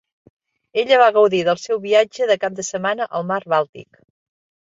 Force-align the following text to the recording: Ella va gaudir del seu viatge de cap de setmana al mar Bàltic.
Ella 0.83 0.97
va 1.01 1.09
gaudir 1.17 1.41
del 1.49 1.59
seu 1.63 1.81
viatge 1.83 2.29
de 2.33 2.39
cap 2.45 2.57
de 2.61 2.67
setmana 2.69 3.09
al 3.21 3.29
mar 3.35 3.39
Bàltic. 3.55 4.03